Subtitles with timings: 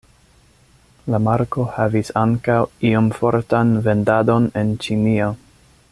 [1.15, 2.57] La marko havis ankaŭ
[2.93, 5.29] iom fortan vendadon en Ĉinio.